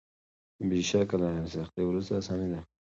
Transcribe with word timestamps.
بېشکه 0.69 1.15
له 1.21 1.27
هري 1.33 1.49
سختۍ 1.55 1.83
وروسته 1.85 2.11
آساني 2.21 2.47
راځي. 2.53 2.67